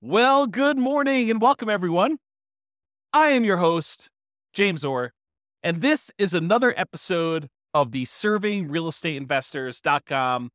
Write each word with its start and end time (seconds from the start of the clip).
Well, 0.00 0.46
good 0.46 0.78
morning 0.78 1.28
and 1.28 1.40
welcome, 1.40 1.68
everyone. 1.68 2.18
I 3.12 3.30
am 3.30 3.42
your 3.42 3.56
host, 3.56 4.10
James 4.52 4.84
Orr, 4.84 5.12
and 5.60 5.80
this 5.80 6.12
is 6.16 6.32
another 6.32 6.72
episode 6.76 7.48
of 7.74 7.90
the 7.90 8.04
ServingRealEstateInvestors.com 8.04 10.50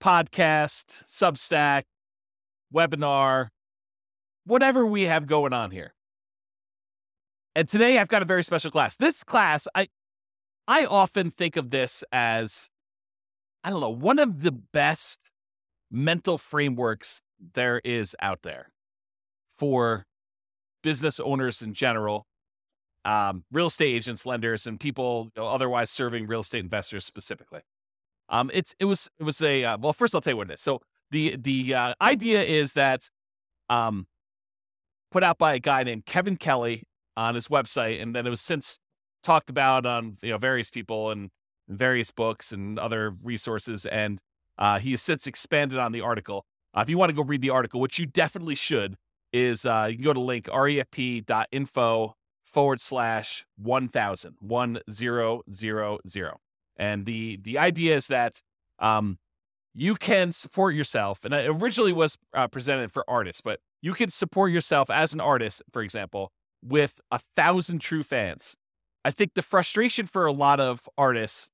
podcast, 0.00 1.04
Substack, 1.06 1.82
webinar, 2.72 3.48
whatever 4.44 4.86
we 4.86 5.06
have 5.06 5.26
going 5.26 5.52
on 5.52 5.72
here. 5.72 5.94
And 7.56 7.66
today 7.66 7.98
I've 7.98 8.06
got 8.06 8.22
a 8.22 8.26
very 8.26 8.44
special 8.44 8.70
class. 8.70 8.96
This 8.96 9.24
class, 9.24 9.66
I 9.74 9.88
I 10.68 10.84
often 10.84 11.32
think 11.32 11.56
of 11.56 11.70
this 11.70 12.04
as 12.12 12.70
I 13.64 13.70
don't 13.70 13.80
know, 13.80 13.90
one 13.90 14.20
of 14.20 14.42
the 14.42 14.52
best 14.52 15.32
mental 15.90 16.38
frameworks 16.38 17.22
there 17.54 17.80
is 17.84 18.14
out 18.20 18.42
there 18.42 18.70
for 19.48 20.06
business 20.82 21.20
owners 21.20 21.62
in 21.62 21.74
general, 21.74 22.26
um, 23.04 23.44
real 23.50 23.66
estate 23.66 23.94
agents, 23.94 24.26
lenders, 24.26 24.66
and 24.66 24.78
people 24.78 25.30
you 25.36 25.42
know, 25.42 25.48
otherwise 25.48 25.90
serving 25.90 26.26
real 26.26 26.40
estate 26.40 26.60
investors 26.60 27.04
specifically. 27.04 27.60
Um, 28.28 28.50
it's 28.54 28.74
it 28.78 28.86
was 28.86 29.10
it 29.18 29.24
was 29.24 29.40
a 29.42 29.64
uh, 29.64 29.78
well. 29.78 29.92
First, 29.92 30.14
I'll 30.14 30.20
tell 30.20 30.32
you 30.32 30.36
what 30.36 30.50
it 30.50 30.54
is. 30.54 30.60
So 30.60 30.80
the 31.10 31.36
the 31.36 31.74
uh, 31.74 31.94
idea 32.00 32.42
is 32.42 32.72
that 32.74 33.10
um, 33.68 34.06
put 35.10 35.22
out 35.22 35.38
by 35.38 35.54
a 35.54 35.58
guy 35.58 35.82
named 35.82 36.06
Kevin 36.06 36.36
Kelly 36.36 36.84
on 37.16 37.34
his 37.34 37.48
website, 37.48 38.00
and 38.00 38.14
then 38.14 38.26
it 38.26 38.30
was 38.30 38.40
since 38.40 38.78
talked 39.22 39.50
about 39.50 39.86
on 39.86 40.16
you 40.22 40.30
know 40.30 40.38
various 40.38 40.70
people 40.70 41.10
and 41.10 41.30
various 41.68 42.10
books 42.10 42.52
and 42.52 42.78
other 42.78 43.12
resources, 43.22 43.86
and 43.86 44.20
uh, 44.58 44.78
he 44.78 44.92
has 44.92 45.02
since 45.02 45.26
expanded 45.26 45.78
on 45.78 45.92
the 45.92 46.00
article. 46.00 46.44
Uh, 46.74 46.80
if 46.80 46.90
you 46.90 46.98
want 46.98 47.10
to 47.10 47.14
go 47.14 47.22
read 47.22 47.42
the 47.42 47.50
article, 47.50 47.80
which 47.80 47.98
you 47.98 48.06
definitely 48.06 48.54
should, 48.54 48.96
is 49.32 49.64
uh, 49.64 49.86
you 49.90 49.96
can 49.96 50.04
go 50.04 50.12
to 50.12 50.20
link 50.20 50.46
refp.info 50.46 52.16
forward 52.42 52.80
slash 52.80 53.46
1000, 53.56 54.34
1000. 54.40 56.32
And 56.76 57.06
the, 57.06 57.36
the 57.42 57.58
idea 57.58 57.96
is 57.96 58.06
that 58.08 58.42
um, 58.78 59.18
you 59.74 59.94
can 59.94 60.32
support 60.32 60.74
yourself. 60.74 61.24
And 61.24 61.32
it 61.32 61.48
originally 61.48 61.92
was 61.92 62.18
uh, 62.34 62.48
presented 62.48 62.90
for 62.90 63.04
artists, 63.08 63.40
but 63.40 63.60
you 63.80 63.94
can 63.94 64.10
support 64.10 64.52
yourself 64.52 64.90
as 64.90 65.14
an 65.14 65.20
artist, 65.20 65.62
for 65.70 65.82
example, 65.82 66.30
with 66.62 67.00
a 67.10 67.18
thousand 67.18 67.80
true 67.80 68.02
fans. 68.02 68.56
I 69.04 69.10
think 69.10 69.34
the 69.34 69.42
frustration 69.42 70.06
for 70.06 70.26
a 70.26 70.32
lot 70.32 70.60
of 70.60 70.88
artists 70.96 71.50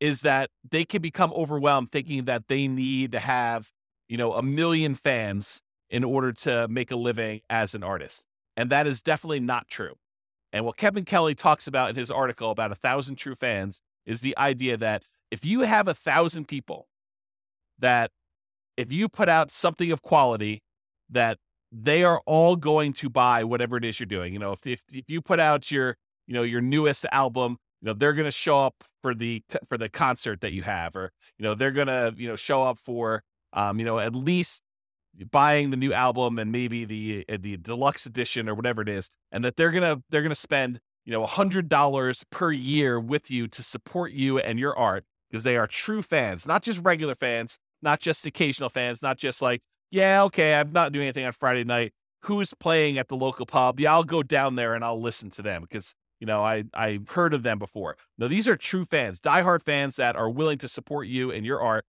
is 0.00 0.22
that 0.22 0.50
they 0.68 0.84
can 0.84 1.00
become 1.00 1.32
overwhelmed 1.34 1.90
thinking 1.90 2.24
that 2.24 2.48
they 2.48 2.68
need 2.68 3.12
to 3.12 3.18
have, 3.18 3.70
you 4.08 4.16
know, 4.16 4.34
a 4.34 4.42
million 4.42 4.94
fans 4.94 5.62
in 5.90 6.04
order 6.04 6.32
to 6.32 6.66
make 6.68 6.90
a 6.90 6.96
living 6.96 7.40
as 7.48 7.74
an 7.74 7.82
artist. 7.82 8.26
And 8.56 8.70
that 8.70 8.86
is 8.86 9.02
definitely 9.02 9.40
not 9.40 9.68
true. 9.68 9.94
And 10.52 10.64
what 10.64 10.76
Kevin 10.76 11.04
Kelly 11.04 11.34
talks 11.34 11.66
about 11.66 11.90
in 11.90 11.96
his 11.96 12.10
article 12.10 12.50
about 12.50 12.70
a 12.70 12.76
thousand 12.76 13.16
true 13.16 13.34
fans 13.34 13.82
is 14.06 14.20
the 14.20 14.36
idea 14.38 14.76
that 14.76 15.04
if 15.30 15.44
you 15.44 15.60
have 15.60 15.88
a 15.88 15.94
thousand 15.94 16.46
people 16.46 16.86
that 17.78 18.10
if 18.76 18.92
you 18.92 19.08
put 19.08 19.28
out 19.28 19.50
something 19.50 19.90
of 19.90 20.02
quality 20.02 20.62
that 21.10 21.38
they 21.72 22.04
are 22.04 22.20
all 22.24 22.56
going 22.56 22.92
to 22.92 23.08
buy 23.08 23.42
whatever 23.42 23.76
it 23.76 23.84
is 23.84 23.98
you're 23.98 24.06
doing. 24.06 24.32
You 24.32 24.38
know, 24.38 24.52
if, 24.52 24.66
if, 24.66 24.84
if 24.92 25.04
you 25.08 25.20
put 25.20 25.40
out 25.40 25.70
your, 25.70 25.96
you 26.26 26.34
know, 26.34 26.42
your 26.42 26.60
newest 26.60 27.04
album, 27.10 27.58
you 27.84 27.90
know, 27.90 27.94
they're 27.94 28.14
going 28.14 28.24
to 28.24 28.30
show 28.30 28.60
up 28.60 28.82
for 29.02 29.14
the, 29.14 29.42
for 29.68 29.76
the 29.76 29.90
concert 29.90 30.40
that 30.40 30.54
you 30.54 30.62
have, 30.62 30.96
or, 30.96 31.12
you 31.36 31.42
know, 31.42 31.54
they're 31.54 31.70
going 31.70 31.88
to, 31.88 32.14
you 32.16 32.26
know, 32.26 32.34
show 32.34 32.62
up 32.62 32.78
for, 32.78 33.22
um, 33.52 33.78
you 33.78 33.84
know, 33.84 33.98
at 33.98 34.14
least 34.14 34.62
buying 35.30 35.68
the 35.68 35.76
new 35.76 35.92
album 35.92 36.38
and 36.38 36.50
maybe 36.50 36.86
the, 36.86 37.26
uh, 37.28 37.36
the 37.38 37.58
deluxe 37.58 38.06
edition 38.06 38.48
or 38.48 38.54
whatever 38.54 38.80
it 38.80 38.88
is. 38.88 39.10
And 39.30 39.44
that 39.44 39.56
they're 39.56 39.70
going 39.70 39.82
to, 39.82 40.02
they're 40.08 40.22
going 40.22 40.30
to 40.30 40.34
spend, 40.34 40.80
you 41.04 41.12
know, 41.12 41.24
a 41.24 41.26
hundred 41.26 41.68
dollars 41.68 42.24
per 42.30 42.52
year 42.52 42.98
with 42.98 43.30
you 43.30 43.48
to 43.48 43.62
support 43.62 44.12
you 44.12 44.38
and 44.38 44.58
your 44.58 44.74
art 44.74 45.04
because 45.30 45.44
they 45.44 45.58
are 45.58 45.66
true 45.66 46.00
fans, 46.00 46.46
not 46.48 46.62
just 46.62 46.82
regular 46.82 47.14
fans, 47.14 47.58
not 47.82 48.00
just 48.00 48.24
occasional 48.24 48.70
fans, 48.70 49.02
not 49.02 49.18
just 49.18 49.42
like, 49.42 49.60
yeah, 49.90 50.22
okay, 50.22 50.54
I'm 50.54 50.72
not 50.72 50.92
doing 50.92 51.04
anything 51.04 51.26
on 51.26 51.32
Friday 51.32 51.64
night. 51.64 51.92
Who's 52.22 52.54
playing 52.54 52.96
at 52.96 53.08
the 53.08 53.16
local 53.16 53.44
pub? 53.44 53.78
Yeah, 53.78 53.92
I'll 53.92 54.04
go 54.04 54.22
down 54.22 54.54
there 54.54 54.72
and 54.72 54.82
I'll 54.82 55.02
listen 55.02 55.28
to 55.32 55.42
them 55.42 55.60
because 55.60 55.94
you 56.20 56.26
know 56.26 56.42
I 56.42 56.64
I've 56.74 57.08
heard 57.10 57.34
of 57.34 57.42
them 57.42 57.58
before. 57.58 57.96
No, 58.18 58.28
these 58.28 58.48
are 58.48 58.56
true 58.56 58.84
fans, 58.84 59.20
diehard 59.20 59.62
fans 59.62 59.96
that 59.96 60.16
are 60.16 60.30
willing 60.30 60.58
to 60.58 60.68
support 60.68 61.06
you 61.06 61.30
and 61.30 61.44
your 61.44 61.60
art, 61.60 61.84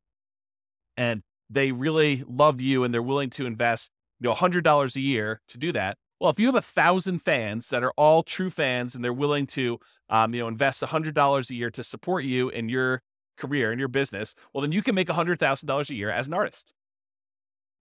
and 0.97 1.23
they 1.49 1.71
really 1.71 2.23
love 2.27 2.59
you 2.59 2.83
and 2.83 2.93
they're 2.93 3.03
willing 3.03 3.29
to 3.31 3.45
invest 3.45 3.91
you 4.19 4.29
know 4.29 4.33
hundred 4.33 4.63
dollars 4.63 4.95
a 4.95 5.01
year 5.01 5.41
to 5.47 5.57
do 5.57 5.71
that. 5.71 5.97
Well, 6.19 6.29
if 6.29 6.39
you 6.39 6.45
have 6.45 6.55
a 6.55 6.61
thousand 6.61 7.19
fans 7.19 7.69
that 7.69 7.83
are 7.83 7.93
all 7.97 8.23
true 8.23 8.49
fans 8.49 8.95
and 8.95 9.03
they're 9.03 9.11
willing 9.13 9.45
to, 9.47 9.79
um, 10.09 10.33
you 10.33 10.39
know, 10.41 10.47
invest 10.47 10.83
hundred 10.83 11.13
dollars 11.13 11.49
a 11.49 11.55
year 11.55 11.69
to 11.71 11.83
support 11.83 12.23
you 12.23 12.49
in 12.49 12.69
your 12.69 13.01
career 13.37 13.71
in 13.71 13.79
your 13.79 13.89
business, 13.89 14.35
well, 14.53 14.61
then 14.61 14.71
you 14.71 14.81
can 14.81 14.95
make 14.95 15.09
hundred 15.09 15.39
thousand 15.39 15.67
dollars 15.67 15.89
a 15.89 15.95
year 15.95 16.09
as 16.09 16.27
an 16.27 16.33
artist. 16.33 16.73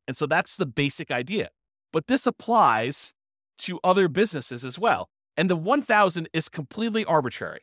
And 0.06 0.16
so 0.16 0.26
that's 0.26 0.56
the 0.56 0.66
basic 0.66 1.10
idea. 1.10 1.50
But 1.92 2.08
this 2.08 2.26
applies 2.26 3.14
to 3.58 3.78
other 3.84 4.08
businesses 4.08 4.64
as 4.64 4.78
well. 4.78 5.08
And 5.36 5.50
the 5.50 5.56
1000 5.56 6.28
is 6.32 6.48
completely 6.48 7.04
arbitrary. 7.04 7.60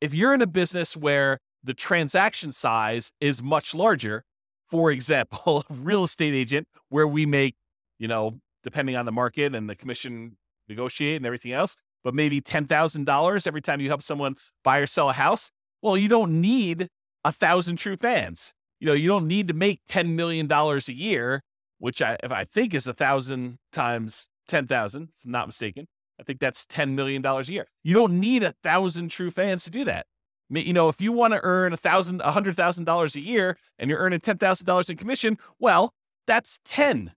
If 0.00 0.14
you're 0.14 0.34
in 0.34 0.42
a 0.42 0.46
business 0.46 0.96
where 0.96 1.38
the 1.62 1.74
transaction 1.74 2.52
size 2.52 3.12
is 3.20 3.42
much 3.42 3.74
larger, 3.74 4.24
for 4.68 4.90
example, 4.90 5.64
a 5.70 5.74
real 5.74 6.04
estate 6.04 6.34
agent 6.34 6.66
where 6.88 7.06
we 7.06 7.26
make, 7.26 7.54
you 7.98 8.08
know, 8.08 8.40
depending 8.62 8.96
on 8.96 9.06
the 9.06 9.12
market 9.12 9.54
and 9.54 9.68
the 9.68 9.74
commission 9.74 10.36
negotiate 10.68 11.16
and 11.16 11.26
everything 11.26 11.52
else, 11.52 11.76
but 12.02 12.14
maybe 12.14 12.40
$10,000 12.40 13.46
every 13.46 13.62
time 13.62 13.80
you 13.80 13.88
help 13.88 14.02
someone 14.02 14.34
buy 14.62 14.78
or 14.78 14.86
sell 14.86 15.10
a 15.10 15.12
house. 15.12 15.50
Well, 15.82 15.96
you 15.96 16.08
don't 16.08 16.40
need 16.40 16.88
a 17.24 17.32
thousand 17.32 17.76
true 17.76 17.96
fans. 17.96 18.54
You 18.80 18.86
know, 18.86 18.92
you 18.92 19.08
don't 19.08 19.28
need 19.28 19.48
to 19.48 19.54
make 19.54 19.80
$10 19.88 20.14
million 20.14 20.50
a 20.50 20.92
year 20.92 21.42
which 21.84 22.00
I 22.00 22.16
if 22.22 22.32
I 22.32 22.44
think 22.44 22.72
is 22.72 22.86
a 22.86 22.94
thousand 22.94 23.58
times 23.70 24.30
ten 24.48 24.66
thousand, 24.66 25.10
if 25.10 25.24
I'm 25.26 25.32
not 25.32 25.46
mistaken. 25.46 25.86
I 26.20 26.22
think 26.22 26.40
that's 26.40 26.66
ten 26.66 26.94
million 26.94 27.22
dollars 27.22 27.48
a 27.48 27.52
year. 27.52 27.66
You 27.82 27.94
don't 27.94 28.20
need 28.20 28.42
a 28.42 28.52
thousand 28.62 29.08
true 29.08 29.30
fans 29.30 29.64
to 29.64 29.70
do 29.70 29.84
that. 29.84 30.06
You 30.50 30.72
know, 30.72 30.88
if 30.88 31.00
you 31.00 31.12
want 31.12 31.32
to 31.32 31.40
earn 31.42 31.72
a 31.72 31.76
thousand, 31.76 32.20
a 32.20 32.32
hundred 32.32 32.54
thousand 32.54 32.84
dollars 32.84 33.16
a 33.16 33.20
year, 33.20 33.56
and 33.78 33.90
you're 33.90 33.98
earning 33.98 34.20
ten 34.20 34.38
thousand 34.38 34.66
dollars 34.66 34.88
in 34.88 34.96
commission, 34.96 35.38
well, 35.58 35.92
that's 36.26 36.60
ten. 36.64 37.12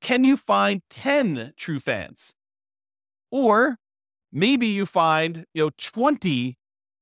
Can 0.00 0.24
you 0.24 0.36
find 0.36 0.82
ten 0.88 1.52
true 1.56 1.80
fans? 1.80 2.34
Or 3.30 3.76
maybe 4.32 4.66
you 4.68 4.86
find 4.86 5.44
you 5.52 5.64
know 5.64 5.70
twenty 5.76 6.56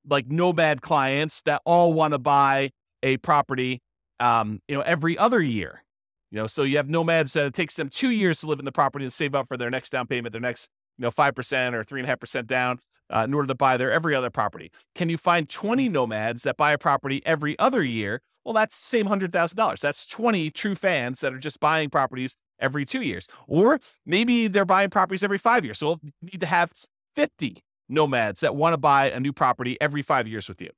like 0.08 0.28
nomad 0.28 0.82
clients 0.82 1.42
that 1.42 1.62
all 1.64 1.92
want 1.92 2.12
to 2.12 2.18
buy 2.18 2.70
a 3.02 3.16
property, 3.18 3.82
um, 4.20 4.60
you 4.68 4.76
know, 4.76 4.82
every 4.82 5.18
other 5.18 5.42
year 5.42 5.82
you 6.30 6.42
know, 6.42 6.46
so 6.46 6.64
you 6.64 6.76
have 6.76 6.88
nomads 6.88 7.32
that 7.34 7.46
it 7.46 7.54
takes 7.54 7.76
them 7.76 7.88
two 7.88 8.10
years 8.10 8.40
to 8.40 8.46
live 8.46 8.58
in 8.58 8.64
the 8.64 8.72
property 8.72 9.04
and 9.04 9.12
save 9.12 9.34
up 9.34 9.46
for 9.46 9.56
their 9.56 9.70
next 9.70 9.90
down 9.90 10.06
payment, 10.06 10.32
their 10.32 10.40
next, 10.40 10.70
you 10.98 11.02
know, 11.02 11.10
5% 11.10 11.74
or 11.74 11.84
3.5% 11.84 12.46
down 12.46 12.78
uh, 13.10 13.24
in 13.26 13.34
order 13.34 13.48
to 13.48 13.54
buy 13.54 13.76
their 13.76 13.92
every 13.92 14.14
other 14.14 14.30
property. 14.30 14.70
Can 14.94 15.08
you 15.08 15.16
find 15.16 15.48
20 15.48 15.88
nomads 15.88 16.42
that 16.42 16.56
buy 16.56 16.72
a 16.72 16.78
property 16.78 17.22
every 17.24 17.58
other 17.58 17.82
year? 17.82 18.20
Well, 18.44 18.54
that's 18.54 18.78
the 18.78 18.86
same 18.86 19.06
$100,000. 19.06 19.80
That's 19.80 20.06
20 20.06 20.50
true 20.50 20.74
fans 20.74 21.20
that 21.20 21.32
are 21.32 21.38
just 21.38 21.60
buying 21.60 21.90
properties 21.90 22.36
every 22.58 22.84
two 22.84 23.02
years. 23.02 23.28
Or 23.46 23.78
maybe 24.04 24.48
they're 24.48 24.64
buying 24.64 24.90
properties 24.90 25.24
every 25.24 25.38
five 25.38 25.64
years. 25.64 25.78
So 25.78 25.98
you 26.02 26.12
need 26.22 26.40
to 26.40 26.46
have 26.46 26.72
50 27.14 27.58
nomads 27.88 28.40
that 28.40 28.54
want 28.54 28.72
to 28.72 28.78
buy 28.78 29.10
a 29.10 29.20
new 29.20 29.32
property 29.32 29.76
every 29.80 30.02
five 30.02 30.26
years 30.26 30.48
with 30.48 30.60
you. 30.60 30.70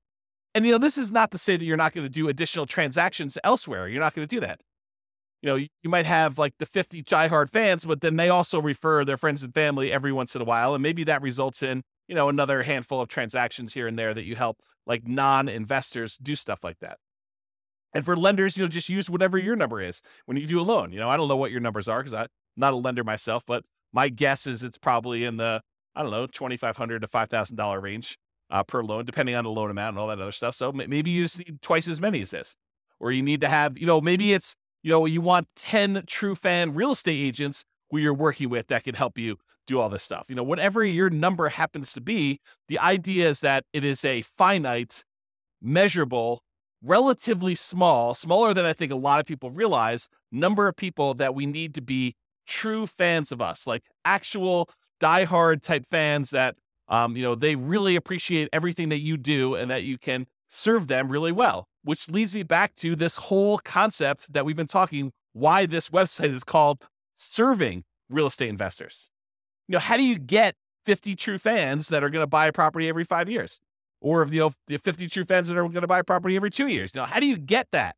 And, 0.54 0.64
you 0.66 0.72
know, 0.72 0.78
this 0.78 0.98
is 0.98 1.12
not 1.12 1.30
to 1.32 1.38
say 1.38 1.56
that 1.56 1.64
you're 1.64 1.76
not 1.76 1.92
going 1.92 2.06
to 2.06 2.10
do 2.10 2.28
additional 2.28 2.66
transactions 2.66 3.38
elsewhere. 3.44 3.86
You're 3.86 4.00
not 4.00 4.14
going 4.14 4.26
to 4.26 4.34
do 4.34 4.40
that 4.40 4.60
you 5.42 5.48
know, 5.48 5.56
you 5.56 5.90
might 5.90 6.06
have 6.06 6.38
like 6.38 6.54
the 6.58 6.66
50 6.66 7.02
diehard 7.04 7.50
fans, 7.50 7.84
but 7.84 8.00
then 8.00 8.16
they 8.16 8.28
also 8.28 8.60
refer 8.60 9.04
their 9.04 9.16
friends 9.16 9.42
and 9.42 9.54
family 9.54 9.92
every 9.92 10.12
once 10.12 10.34
in 10.34 10.42
a 10.42 10.44
while. 10.44 10.74
And 10.74 10.82
maybe 10.82 11.04
that 11.04 11.22
results 11.22 11.62
in, 11.62 11.82
you 12.08 12.14
know, 12.14 12.28
another 12.28 12.64
handful 12.64 13.00
of 13.00 13.08
transactions 13.08 13.74
here 13.74 13.86
and 13.86 13.98
there 13.98 14.14
that 14.14 14.24
you 14.24 14.34
help 14.36 14.58
like 14.86 15.06
non 15.06 15.48
investors 15.48 16.16
do 16.16 16.34
stuff 16.34 16.64
like 16.64 16.78
that. 16.80 16.98
And 17.94 18.04
for 18.04 18.16
lenders, 18.16 18.56
you 18.56 18.64
know, 18.64 18.68
just 18.68 18.88
use 18.88 19.08
whatever 19.08 19.38
your 19.38 19.56
number 19.56 19.80
is 19.80 20.02
when 20.26 20.36
you 20.36 20.46
do 20.46 20.60
a 20.60 20.62
loan. 20.62 20.92
You 20.92 20.98
know, 20.98 21.08
I 21.08 21.16
don't 21.16 21.28
know 21.28 21.36
what 21.36 21.50
your 21.50 21.60
numbers 21.60 21.88
are 21.88 22.00
because 22.00 22.14
I'm 22.14 22.26
not 22.56 22.72
a 22.72 22.76
lender 22.76 23.04
myself, 23.04 23.44
but 23.46 23.64
my 23.92 24.08
guess 24.08 24.46
is 24.46 24.62
it's 24.62 24.78
probably 24.78 25.24
in 25.24 25.36
the, 25.36 25.62
I 25.94 26.02
don't 26.02 26.10
know, 26.10 26.26
2,500 26.26 27.00
to 27.00 27.08
$5,000 27.08 27.82
range 27.82 28.18
uh, 28.50 28.62
per 28.62 28.82
loan, 28.82 29.04
depending 29.04 29.34
on 29.34 29.44
the 29.44 29.50
loan 29.50 29.70
amount 29.70 29.94
and 29.94 29.98
all 29.98 30.08
that 30.08 30.20
other 30.20 30.32
stuff. 30.32 30.54
So 30.54 30.72
maybe 30.72 31.10
you 31.10 31.24
just 31.24 31.38
need 31.38 31.62
twice 31.62 31.88
as 31.88 32.00
many 32.00 32.20
as 32.20 32.30
this. 32.30 32.56
Or 33.00 33.12
you 33.12 33.22
need 33.22 33.40
to 33.42 33.48
have, 33.48 33.78
you 33.78 33.86
know, 33.86 34.00
maybe 34.00 34.32
it's 34.32 34.56
you 34.88 34.94
know, 34.94 35.04
you 35.04 35.20
want 35.20 35.48
10 35.54 36.04
true 36.06 36.34
fan 36.34 36.72
real 36.72 36.92
estate 36.92 37.22
agents 37.22 37.62
who 37.90 37.98
you're 37.98 38.14
working 38.14 38.48
with 38.48 38.68
that 38.68 38.84
can 38.84 38.94
help 38.94 39.18
you 39.18 39.36
do 39.66 39.78
all 39.78 39.90
this 39.90 40.02
stuff. 40.02 40.30
You 40.30 40.34
know, 40.34 40.42
whatever 40.42 40.82
your 40.82 41.10
number 41.10 41.50
happens 41.50 41.92
to 41.92 42.00
be, 42.00 42.40
the 42.68 42.78
idea 42.78 43.28
is 43.28 43.40
that 43.40 43.64
it 43.74 43.84
is 43.84 44.02
a 44.02 44.22
finite, 44.22 45.04
measurable, 45.60 46.42
relatively 46.82 47.54
small, 47.54 48.14
smaller 48.14 48.54
than 48.54 48.64
I 48.64 48.72
think 48.72 48.90
a 48.90 48.96
lot 48.96 49.20
of 49.20 49.26
people 49.26 49.50
realize, 49.50 50.08
number 50.32 50.68
of 50.68 50.76
people 50.76 51.12
that 51.12 51.34
we 51.34 51.44
need 51.44 51.74
to 51.74 51.82
be 51.82 52.14
true 52.46 52.86
fans 52.86 53.30
of 53.30 53.42
us, 53.42 53.66
like 53.66 53.82
actual 54.06 54.70
diehard 54.98 55.60
type 55.60 55.84
fans 55.86 56.30
that 56.30 56.56
um, 56.88 57.14
you 57.14 57.22
know, 57.22 57.34
they 57.34 57.56
really 57.56 57.94
appreciate 57.94 58.48
everything 58.54 58.88
that 58.88 59.00
you 59.00 59.18
do 59.18 59.54
and 59.54 59.70
that 59.70 59.82
you 59.82 59.98
can 59.98 60.26
serve 60.48 60.86
them 60.86 61.10
really 61.10 61.32
well. 61.32 61.68
Which 61.88 62.10
leads 62.10 62.34
me 62.34 62.42
back 62.42 62.74
to 62.74 62.94
this 62.94 63.16
whole 63.16 63.56
concept 63.56 64.34
that 64.34 64.44
we've 64.44 64.54
been 64.54 64.66
talking 64.66 65.10
why 65.32 65.64
this 65.64 65.88
website 65.88 66.34
is 66.34 66.44
called 66.44 66.86
serving 67.14 67.84
real 68.10 68.26
estate 68.26 68.50
investors. 68.50 69.08
You 69.68 69.72
know, 69.72 69.78
how 69.78 69.96
do 69.96 70.02
you 70.02 70.18
get 70.18 70.54
50 70.84 71.16
true 71.16 71.38
fans 71.38 71.88
that 71.88 72.04
are 72.04 72.10
going 72.10 72.22
to 72.22 72.26
buy 72.26 72.46
a 72.46 72.52
property 72.52 72.90
every 72.90 73.04
5 73.04 73.30
years? 73.30 73.62
Or 74.02 74.28
you 74.30 74.38
know, 74.38 74.50
the 74.66 74.76
50 74.76 75.08
true 75.08 75.24
fans 75.24 75.48
that 75.48 75.56
are 75.56 75.62
going 75.62 75.80
to 75.80 75.86
buy 75.86 76.00
a 76.00 76.04
property 76.04 76.36
every 76.36 76.50
2 76.50 76.66
years. 76.66 76.94
Now, 76.94 77.06
how 77.06 77.20
do 77.20 77.26
you 77.26 77.38
get 77.38 77.68
that? 77.72 77.96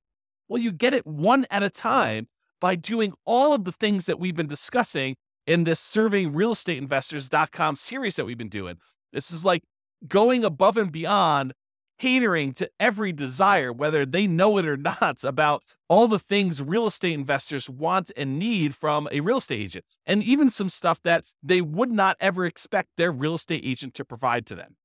Well, 0.48 0.62
you 0.62 0.70
get 0.70 0.94
it 0.94 1.04
one 1.04 1.44
at 1.50 1.64
a 1.64 1.68
time 1.68 2.28
by 2.60 2.76
doing 2.76 3.12
all 3.24 3.52
of 3.54 3.64
the 3.64 3.72
things 3.72 4.06
that 4.06 4.20
we've 4.20 4.36
been 4.36 4.46
discussing 4.46 5.16
in 5.48 5.64
this 5.64 5.80
serving 5.80 6.32
real 6.32 6.52
estate 6.52 6.78
investors.com 6.78 7.74
series 7.74 8.14
that 8.14 8.24
we've 8.24 8.38
been 8.38 8.48
doing. 8.48 8.76
This 9.12 9.32
is 9.32 9.44
like 9.44 9.64
going 10.06 10.44
above 10.44 10.76
and 10.76 10.92
beyond 10.92 11.54
catering 12.00 12.52
to 12.54 12.70
every 12.80 13.12
desire, 13.12 13.72
whether 13.72 14.06
they 14.06 14.26
know 14.26 14.56
it 14.56 14.66
or 14.66 14.76
not, 14.76 15.22
about 15.22 15.62
all 15.88 16.08
the 16.08 16.18
things 16.18 16.62
real 16.62 16.86
estate 16.86 17.12
investors 17.12 17.68
want 17.68 18.10
and 18.16 18.38
need 18.38 18.74
from 18.74 19.06
a 19.12 19.20
real 19.20 19.36
estate 19.36 19.60
agent, 19.60 19.84
and 20.06 20.22
even 20.22 20.48
some 20.48 20.68
stuff 20.68 21.02
that 21.02 21.24
they 21.42 21.60
would 21.60 21.92
not 21.92 22.16
ever 22.18 22.46
expect 22.46 22.88
their 22.96 23.12
real 23.12 23.34
estate 23.34 23.62
agent 23.64 23.94
to 23.94 24.04
provide 24.04 24.46
to 24.46 24.54
them. 24.54 24.76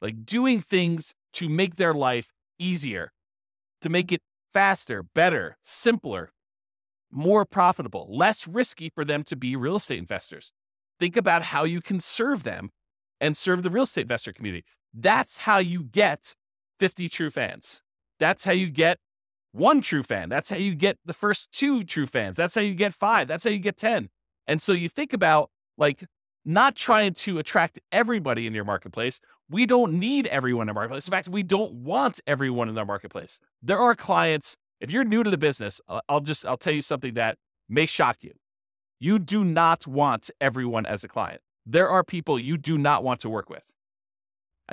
Like 0.00 0.24
doing 0.24 0.60
things 0.60 1.14
to 1.34 1.48
make 1.48 1.76
their 1.76 1.94
life 1.94 2.32
easier, 2.58 3.12
to 3.82 3.90
make 3.90 4.10
it 4.10 4.22
faster, 4.52 5.02
better, 5.02 5.58
simpler, 5.62 6.30
more 7.10 7.44
profitable, 7.44 8.08
less 8.10 8.48
risky 8.48 8.90
for 8.94 9.04
them 9.04 9.22
to 9.24 9.36
be 9.36 9.56
real 9.56 9.76
estate 9.76 9.98
investors. 9.98 10.52
Think 10.98 11.16
about 11.16 11.44
how 11.44 11.64
you 11.64 11.80
can 11.80 12.00
serve 12.00 12.44
them 12.44 12.70
and 13.20 13.36
serve 13.36 13.62
the 13.62 13.70
real 13.70 13.84
estate 13.84 14.02
investor 14.02 14.32
community. 14.32 14.64
That's 14.94 15.38
how 15.38 15.58
you 15.58 15.82
get 15.82 16.36
50 16.78 17.08
true 17.08 17.30
fans. 17.30 17.82
That's 18.18 18.44
how 18.44 18.52
you 18.52 18.68
get 18.68 18.98
one 19.52 19.80
true 19.80 20.02
fan. 20.02 20.28
That's 20.28 20.50
how 20.50 20.56
you 20.56 20.74
get 20.74 20.98
the 21.04 21.12
first 21.12 21.52
two 21.52 21.82
true 21.82 22.06
fans. 22.06 22.36
That's 22.36 22.54
how 22.54 22.60
you 22.60 22.74
get 22.74 22.94
five. 22.94 23.28
That's 23.28 23.44
how 23.44 23.50
you 23.50 23.58
get 23.58 23.76
10. 23.76 24.08
And 24.46 24.62
so 24.62 24.72
you 24.72 24.88
think 24.88 25.12
about 25.12 25.50
like 25.76 26.04
not 26.44 26.76
trying 26.76 27.14
to 27.14 27.38
attract 27.38 27.78
everybody 27.90 28.46
in 28.46 28.54
your 28.54 28.64
marketplace. 28.64 29.20
We 29.48 29.66
don't 29.66 29.98
need 29.98 30.26
everyone 30.28 30.64
in 30.64 30.68
our 30.70 30.74
marketplace. 30.74 31.08
In 31.08 31.12
fact, 31.12 31.28
we 31.28 31.42
don't 31.42 31.72
want 31.72 32.20
everyone 32.26 32.68
in 32.68 32.78
our 32.78 32.84
marketplace. 32.84 33.40
There 33.62 33.78
are 33.78 33.94
clients 33.94 34.56
if 34.80 34.90
you're 34.90 35.04
new 35.04 35.22
to 35.22 35.30
the 35.30 35.38
business, 35.38 35.80
I'll 36.08 36.20
just 36.20 36.44
I'll 36.44 36.58
tell 36.58 36.74
you 36.74 36.82
something 36.82 37.14
that 37.14 37.38
may 37.68 37.86
shock 37.86 38.18
you. 38.22 38.32
You 39.00 39.18
do 39.18 39.42
not 39.44 39.86
want 39.86 40.30
everyone 40.40 40.84
as 40.84 41.04
a 41.04 41.08
client. 41.08 41.40
There 41.64 41.88
are 41.88 42.04
people 42.04 42.38
you 42.38 42.58
do 42.58 42.76
not 42.76 43.02
want 43.02 43.20
to 43.20 43.30
work 43.30 43.48
with. 43.48 43.72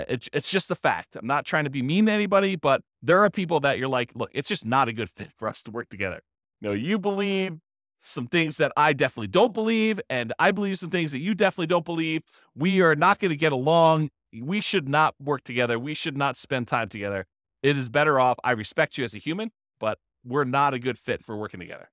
It's, 0.08 0.30
it's 0.34 0.50
just 0.50 0.72
a 0.72 0.76
fact. 0.76 1.16
I'm 1.16 1.28
not 1.28 1.46
trying 1.46 1.64
to 1.66 1.70
be 1.70 1.82
mean 1.82 2.06
to 2.06 2.12
anybody, 2.12 2.56
but 2.56 2.82
there 3.02 3.20
are 3.24 3.30
people 3.30 3.60
that 3.62 3.78
you're 3.78 3.88
like, 3.88 4.12
look, 4.16 4.30
it's 4.34 4.50
just 4.50 4.66
not 4.66 4.88
a 4.88 4.94
good 4.94 5.10
fit 5.16 5.32
for 5.36 5.48
us 5.48 5.62
to 5.64 5.72
work 5.72 5.90
together. 5.90 6.22
You 6.60 6.70
know, 6.70 6.74
you 6.74 7.00
believe 7.00 7.58
some 7.98 8.28
things 8.28 8.58
that 8.58 8.72
I 8.76 8.94
definitely 8.94 9.28
don't 9.28 9.54
believe, 9.54 10.00
and 10.10 10.34
I 10.40 10.52
believe 10.52 10.80
some 10.80 10.90
things 10.90 11.12
that 11.12 11.20
you 11.20 11.36
definitely 11.36 11.68
don't 11.68 11.86
believe. 11.86 12.24
We 12.56 12.82
are 12.82 12.96
not 12.96 13.20
going 13.20 13.30
to 13.30 13.36
get 13.36 13.52
along. 13.52 14.10
We 14.34 14.62
should 14.62 14.90
not 14.90 15.16
work 15.20 15.44
together. 15.44 15.78
We 15.78 15.94
should 15.94 16.18
not 16.18 16.36
spend 16.36 16.68
time 16.68 16.90
together. 16.90 17.28
It 17.62 17.78
is 17.78 17.90
better 17.90 18.20
off. 18.20 18.38
I 18.44 18.52
respect 18.52 18.98
you 18.98 19.04
as 19.04 19.14
a 19.14 19.20
human 19.20 19.52
but 19.82 19.98
we're 20.24 20.46
not 20.46 20.74
a 20.74 20.80
good 20.80 20.98
fit 20.98 21.22
for 21.22 21.36
working 21.36 21.60
together. 21.60 21.90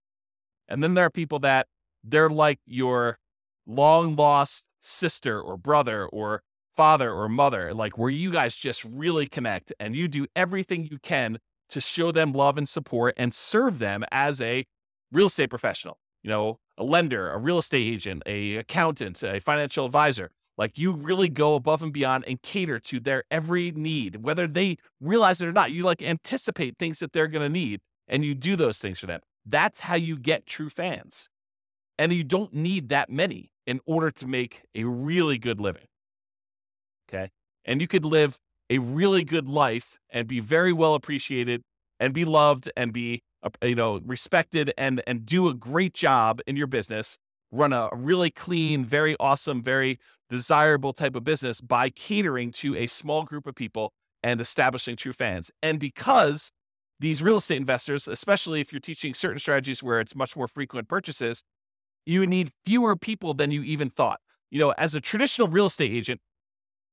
And 0.68 0.80
then 0.80 0.94
there 0.94 1.06
are 1.06 1.10
people 1.10 1.40
that 1.40 1.66
they're 2.04 2.30
like 2.30 2.60
your 2.66 3.18
long 3.66 4.14
lost 4.14 4.68
sister 4.78 5.40
or 5.40 5.56
brother 5.56 6.06
or 6.06 6.42
father 6.78 7.12
or 7.12 7.28
mother, 7.28 7.74
like 7.74 7.98
where 7.98 8.08
you 8.08 8.30
guys 8.30 8.54
just 8.54 8.84
really 8.84 9.26
connect 9.26 9.72
and 9.80 9.96
you 9.96 10.06
do 10.06 10.28
everything 10.36 10.86
you 10.88 10.96
can 11.02 11.38
to 11.68 11.80
show 11.80 12.12
them 12.12 12.32
love 12.32 12.56
and 12.56 12.68
support 12.68 13.16
and 13.16 13.34
serve 13.34 13.80
them 13.80 14.04
as 14.12 14.40
a 14.40 14.64
real 15.10 15.26
estate 15.26 15.50
professional, 15.50 15.98
you 16.22 16.30
know, 16.30 16.60
a 16.76 16.84
lender, 16.84 17.32
a 17.32 17.36
real 17.36 17.58
estate 17.58 17.82
agent, 17.82 18.22
a 18.26 18.54
accountant, 18.58 19.20
a 19.24 19.40
financial 19.40 19.86
advisor. 19.86 20.30
Like 20.56 20.78
you 20.78 20.92
really 20.92 21.28
go 21.28 21.56
above 21.56 21.82
and 21.82 21.92
beyond 21.92 22.22
and 22.28 22.40
cater 22.42 22.78
to 22.78 23.00
their 23.00 23.24
every 23.28 23.72
need, 23.72 24.22
whether 24.22 24.46
they 24.46 24.76
realize 25.00 25.42
it 25.42 25.48
or 25.48 25.52
not. 25.52 25.72
You 25.72 25.82
like 25.82 26.00
anticipate 26.00 26.78
things 26.78 27.00
that 27.00 27.12
they're 27.12 27.26
going 27.26 27.44
to 27.44 27.52
need 27.52 27.80
and 28.06 28.24
you 28.24 28.36
do 28.36 28.54
those 28.54 28.78
things 28.78 29.00
for 29.00 29.06
them. 29.06 29.22
That's 29.44 29.80
how 29.80 29.96
you 29.96 30.16
get 30.16 30.46
true 30.46 30.70
fans. 30.70 31.28
And 31.98 32.12
you 32.12 32.22
don't 32.22 32.54
need 32.54 32.88
that 32.90 33.10
many 33.10 33.50
in 33.66 33.80
order 33.84 34.12
to 34.12 34.28
make 34.28 34.62
a 34.76 34.84
really 34.84 35.38
good 35.38 35.60
living. 35.60 35.88
Okay. 37.08 37.30
And 37.64 37.80
you 37.80 37.88
could 37.88 38.04
live 38.04 38.38
a 38.70 38.78
really 38.78 39.24
good 39.24 39.48
life 39.48 39.98
and 40.10 40.26
be 40.28 40.40
very 40.40 40.72
well 40.72 40.94
appreciated 40.94 41.62
and 41.98 42.12
be 42.12 42.24
loved 42.24 42.70
and 42.76 42.92
be 42.92 43.22
uh, 43.42 43.50
you 43.62 43.74
know 43.74 44.00
respected 44.04 44.72
and 44.76 45.02
and 45.06 45.24
do 45.24 45.48
a 45.48 45.54
great 45.54 45.94
job 45.94 46.40
in 46.46 46.56
your 46.56 46.66
business 46.66 47.18
run 47.50 47.72
a 47.72 47.88
really 47.94 48.30
clean, 48.30 48.84
very 48.84 49.16
awesome, 49.18 49.62
very 49.62 49.98
desirable 50.28 50.92
type 50.92 51.14
of 51.14 51.24
business 51.24 51.62
by 51.62 51.88
catering 51.88 52.50
to 52.52 52.76
a 52.76 52.86
small 52.86 53.24
group 53.24 53.46
of 53.46 53.54
people 53.54 53.90
and 54.22 54.38
establishing 54.38 54.96
true 54.96 55.14
fans. 55.14 55.50
And 55.62 55.80
because 55.80 56.50
these 57.00 57.22
real 57.22 57.38
estate 57.38 57.56
investors, 57.56 58.06
especially 58.06 58.60
if 58.60 58.70
you're 58.70 58.80
teaching 58.80 59.14
certain 59.14 59.38
strategies 59.38 59.82
where 59.82 59.98
it's 59.98 60.14
much 60.14 60.36
more 60.36 60.46
frequent 60.46 60.88
purchases, 60.88 61.42
you 62.06 62.26
need 62.26 62.52
fewer 62.64 62.96
people 62.96 63.34
than 63.34 63.50
you 63.50 63.62
even 63.62 63.90
thought. 63.90 64.20
You 64.50 64.58
know, 64.60 64.70
as 64.78 64.94
a 64.94 65.00
traditional 65.00 65.48
real 65.48 65.66
estate 65.66 65.92
agent, 65.92 66.20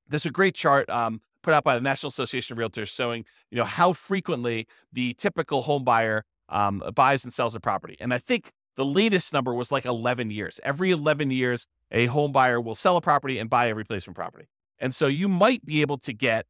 there's 0.07 0.25
a 0.25 0.31
great 0.31 0.55
chart 0.55 0.89
um, 0.89 1.21
put 1.41 1.53
out 1.53 1.63
by 1.63 1.75
the 1.75 1.81
National 1.81 2.09
Association 2.09 2.57
of 2.57 2.71
Realtors 2.71 2.93
showing, 2.93 3.25
you 3.51 3.57
know, 3.57 3.63
how 3.63 3.93
frequently 3.93 4.67
the 4.91 5.13
typical 5.13 5.63
home 5.63 5.83
buyer 5.83 6.25
um, 6.49 6.83
buys 6.93 7.23
and 7.23 7.33
sells 7.33 7.55
a 7.55 7.59
property. 7.59 7.97
And 7.99 8.13
I 8.13 8.17
think 8.17 8.51
the 8.75 8.85
latest 8.85 9.33
number 9.33 9.53
was 9.53 9.71
like 9.71 9.85
11 9.85 10.31
years. 10.31 10.59
Every 10.63 10.91
11 10.91 11.31
years, 11.31 11.67
a 11.91 12.07
home 12.07 12.31
buyer 12.31 12.59
will 12.59 12.75
sell 12.75 12.97
a 12.97 13.01
property 13.01 13.37
and 13.37 13.49
buy 13.49 13.67
a 13.67 13.75
replacement 13.75 14.15
property. 14.15 14.47
And 14.79 14.93
so 14.93 15.07
you 15.07 15.27
might 15.27 15.65
be 15.65 15.81
able 15.81 15.97
to 15.99 16.13
get, 16.13 16.45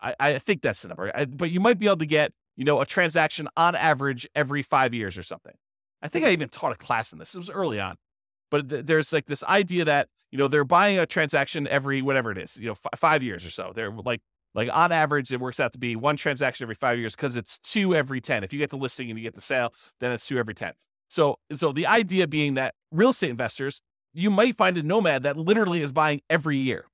I, 0.00 0.14
I 0.20 0.38
think 0.38 0.62
that's 0.62 0.82
the 0.82 0.88
number, 0.88 1.10
I, 1.14 1.24
but 1.24 1.50
you 1.50 1.60
might 1.60 1.78
be 1.78 1.86
able 1.86 1.98
to 1.98 2.06
get, 2.06 2.32
you 2.56 2.64
know, 2.64 2.80
a 2.80 2.86
transaction 2.86 3.48
on 3.56 3.74
average 3.74 4.28
every 4.34 4.62
five 4.62 4.92
years 4.92 5.16
or 5.16 5.22
something. 5.22 5.54
I 6.02 6.08
think 6.08 6.24
I 6.24 6.30
even 6.30 6.48
taught 6.48 6.72
a 6.72 6.76
class 6.76 7.12
in 7.12 7.18
this. 7.18 7.34
It 7.34 7.38
was 7.38 7.50
early 7.50 7.80
on, 7.80 7.96
but 8.50 8.68
th- 8.68 8.86
there's 8.86 9.12
like 9.12 9.26
this 9.26 9.44
idea 9.44 9.84
that 9.84 10.08
you 10.30 10.38
know 10.38 10.48
they're 10.48 10.64
buying 10.64 10.98
a 10.98 11.06
transaction 11.06 11.66
every 11.68 12.02
whatever 12.02 12.30
it 12.30 12.38
is, 12.38 12.56
you 12.56 12.66
know, 12.66 12.72
f- 12.72 12.98
five 12.98 13.22
years 13.22 13.44
or 13.44 13.50
so. 13.50 13.72
They're 13.74 13.90
like 13.90 14.20
like 14.54 14.68
on 14.72 14.92
average, 14.92 15.32
it 15.32 15.40
works 15.40 15.60
out 15.60 15.72
to 15.72 15.78
be 15.78 15.94
one 15.96 16.16
transaction 16.16 16.64
every 16.64 16.74
five 16.74 16.98
years 16.98 17.14
because 17.14 17.36
it's 17.36 17.58
two 17.58 17.94
every 17.94 18.20
ten. 18.20 18.42
If 18.42 18.52
you 18.52 18.58
get 18.58 18.70
the 18.70 18.76
listing 18.76 19.10
and 19.10 19.18
you 19.18 19.22
get 19.22 19.34
the 19.34 19.40
sale, 19.40 19.72
then 20.00 20.12
it's 20.12 20.26
two 20.26 20.38
every 20.38 20.54
ten. 20.54 20.72
So, 21.08 21.38
so 21.52 21.72
the 21.72 21.86
idea 21.86 22.26
being 22.26 22.54
that 22.54 22.74
real 22.92 23.10
estate 23.10 23.30
investors, 23.30 23.82
you 24.12 24.30
might 24.30 24.56
find 24.56 24.76
a 24.78 24.82
nomad 24.82 25.22
that 25.24 25.36
literally 25.36 25.82
is 25.82 25.92
buying 25.92 26.20
every 26.30 26.56
year, 26.56 26.86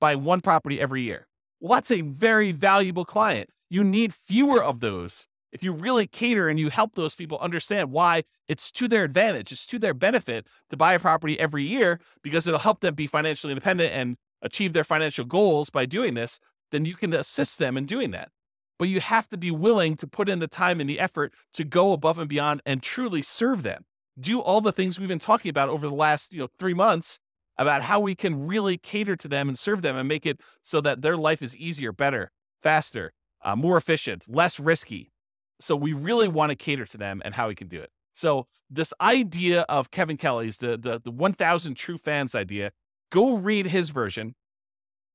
buying 0.00 0.24
one 0.24 0.40
property 0.40 0.80
every 0.80 1.02
year. 1.02 1.26
Well, 1.60 1.74
that's 1.74 1.90
a 1.90 2.02
very 2.02 2.52
valuable 2.52 3.04
client. 3.04 3.50
You 3.70 3.84
need 3.84 4.14
fewer 4.14 4.62
of 4.62 4.80
those. 4.80 5.28
If 5.52 5.62
you 5.62 5.72
really 5.72 6.06
cater 6.06 6.48
and 6.48 6.58
you 6.58 6.68
help 6.68 6.94
those 6.94 7.14
people 7.14 7.38
understand 7.38 7.90
why 7.90 8.24
it's 8.48 8.70
to 8.72 8.88
their 8.88 9.04
advantage, 9.04 9.52
it's 9.52 9.66
to 9.66 9.78
their 9.78 9.94
benefit 9.94 10.46
to 10.70 10.76
buy 10.76 10.92
a 10.92 10.98
property 10.98 11.38
every 11.40 11.64
year 11.64 12.00
because 12.22 12.46
it'll 12.46 12.60
help 12.60 12.80
them 12.80 12.94
be 12.94 13.06
financially 13.06 13.52
independent 13.52 13.92
and 13.92 14.16
achieve 14.42 14.72
their 14.72 14.84
financial 14.84 15.24
goals 15.24 15.70
by 15.70 15.86
doing 15.86 16.14
this, 16.14 16.38
then 16.70 16.84
you 16.84 16.94
can 16.94 17.12
assist 17.12 17.58
them 17.58 17.76
in 17.76 17.86
doing 17.86 18.10
that 18.10 18.30
but 18.78 18.88
you 18.88 19.00
have 19.00 19.28
to 19.28 19.36
be 19.36 19.50
willing 19.50 19.96
to 19.96 20.06
put 20.06 20.28
in 20.28 20.38
the 20.38 20.46
time 20.46 20.80
and 20.80 20.88
the 20.88 21.00
effort 21.00 21.34
to 21.52 21.64
go 21.64 21.92
above 21.92 22.18
and 22.18 22.28
beyond 22.28 22.62
and 22.64 22.82
truly 22.82 23.22
serve 23.22 23.62
them. 23.62 23.84
Do 24.18 24.40
all 24.40 24.60
the 24.60 24.72
things 24.72 24.98
we've 24.98 25.08
been 25.08 25.18
talking 25.18 25.50
about 25.50 25.68
over 25.68 25.86
the 25.86 25.94
last, 25.94 26.32
you 26.32 26.40
know, 26.40 26.48
3 26.58 26.74
months 26.74 27.18
about 27.56 27.82
how 27.82 27.98
we 27.98 28.14
can 28.14 28.46
really 28.46 28.78
cater 28.78 29.16
to 29.16 29.28
them 29.28 29.48
and 29.48 29.58
serve 29.58 29.82
them 29.82 29.96
and 29.96 30.08
make 30.08 30.24
it 30.24 30.40
so 30.62 30.80
that 30.80 31.02
their 31.02 31.16
life 31.16 31.42
is 31.42 31.56
easier, 31.56 31.92
better, 31.92 32.30
faster, 32.62 33.12
uh, 33.44 33.56
more 33.56 33.76
efficient, 33.76 34.26
less 34.28 34.60
risky. 34.60 35.10
So 35.60 35.76
we 35.76 35.92
really 35.92 36.28
want 36.28 36.50
to 36.50 36.56
cater 36.56 36.86
to 36.86 36.98
them 36.98 37.20
and 37.24 37.34
how 37.34 37.48
we 37.48 37.54
can 37.54 37.68
do 37.68 37.80
it. 37.80 37.90
So 38.12 38.46
this 38.70 38.92
idea 39.00 39.62
of 39.62 39.90
Kevin 39.90 40.16
Kelly's 40.16 40.58
the 40.58 40.76
the, 40.76 41.00
the 41.02 41.10
1000 41.10 41.74
true 41.74 41.98
fans 41.98 42.34
idea, 42.34 42.72
go 43.10 43.36
read 43.36 43.66
his 43.66 43.90
version, 43.90 44.34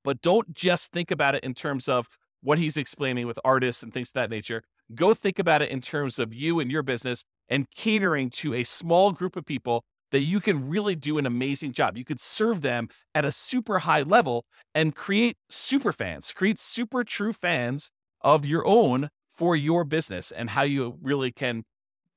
but 0.04 0.22
don't 0.22 0.54
just 0.54 0.92
think 0.92 1.12
about 1.12 1.36
it 1.36 1.44
in 1.44 1.54
terms 1.54 1.88
of 1.88 2.08
what 2.42 2.60
he's 2.60 2.78
explaining 2.78 3.26
with 3.26 3.40
artists 3.44 3.84
and 3.84 3.94
things 3.94 4.10
of 4.10 4.14
that 4.14 4.30
nature. 4.30 4.64
Go 4.94 5.14
think 5.14 5.40
about 5.40 5.62
it 5.62 5.70
in 5.70 5.82
terms 5.82 6.20
of 6.20 6.34
you 6.34 6.60
and 6.60 6.70
your 6.70 6.84
business 6.84 7.24
and 7.48 7.70
catering 7.72 8.30
to 8.30 8.54
a 8.54 8.64
small 8.64 9.12
group 9.12 9.36
of 9.36 9.46
people 9.46 9.84
that 10.12 10.22
you 10.22 10.40
can 10.40 10.70
really 10.70 10.96
do 10.96 11.18
an 11.18 11.26
amazing 11.26 11.72
job. 11.72 11.98
You 11.98 12.06
could 12.06 12.20
serve 12.20 12.62
them 12.62 12.88
at 13.16 13.26
a 13.26 13.32
super 13.32 13.80
high 13.80 14.04
level 14.04 14.46
and 14.76 14.96
create 14.96 15.38
super 15.50 15.92
fans, 15.92 16.32
create 16.34 16.60
super 16.60 17.04
true 17.04 17.34
fans 17.34 17.92
of 18.22 18.46
your 18.46 18.66
own 18.68 19.10
for 19.34 19.56
your 19.56 19.84
business 19.84 20.32
and 20.32 20.52
how 20.52 20.64
you 20.64 20.98
really 21.02 21.32
can 21.32 21.64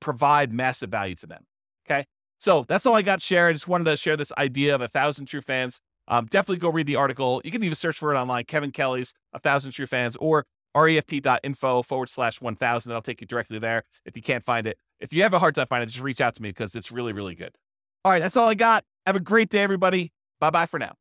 provide 0.00 0.52
massive 0.52 0.90
value 0.90 1.14
to 1.16 1.26
them. 1.26 1.44
Okay. 1.86 2.04
So 2.38 2.64
that's 2.68 2.84
all 2.84 2.94
I 2.94 3.02
got 3.02 3.20
to 3.20 3.24
share. 3.24 3.48
I 3.48 3.52
just 3.52 3.68
wanted 3.68 3.84
to 3.84 3.96
share 3.96 4.16
this 4.16 4.32
idea 4.36 4.74
of 4.74 4.80
a 4.80 4.88
thousand 4.88 5.26
true 5.26 5.40
fans. 5.40 5.80
Um, 6.08 6.26
definitely 6.26 6.58
go 6.58 6.70
read 6.70 6.86
the 6.86 6.96
article. 6.96 7.40
You 7.44 7.50
can 7.50 7.62
even 7.64 7.74
search 7.74 7.98
for 7.98 8.14
it 8.14 8.18
online, 8.18 8.44
Kevin 8.44 8.70
Kelly's 8.70 9.14
A 9.32 9.38
Thousand 9.40 9.72
True 9.72 9.86
Fans, 9.86 10.16
or 10.16 10.44
refp.info 10.76 11.82
forward 11.82 12.08
slash 12.08 12.40
1000. 12.40 12.88
That'll 12.88 13.02
take 13.02 13.20
you 13.20 13.26
directly 13.26 13.58
there 13.58 13.82
if 14.04 14.14
you 14.14 14.22
can't 14.22 14.44
find 14.44 14.66
it. 14.66 14.78
If 15.00 15.12
you 15.12 15.22
have 15.22 15.34
a 15.34 15.38
hard 15.38 15.54
time 15.54 15.66
finding 15.66 15.88
it, 15.88 15.92
just 15.92 16.04
reach 16.04 16.20
out 16.20 16.34
to 16.36 16.42
me 16.42 16.50
because 16.50 16.76
it's 16.76 16.92
really, 16.92 17.12
really 17.12 17.34
good. 17.34 17.56
All 18.04 18.12
right, 18.12 18.22
that's 18.22 18.36
all 18.36 18.48
I 18.48 18.54
got. 18.54 18.84
Have 19.04 19.16
a 19.16 19.20
great 19.20 19.48
day, 19.48 19.62
everybody. 19.62 20.12
Bye 20.38 20.50
bye 20.50 20.66
for 20.66 20.78
now. 20.78 20.94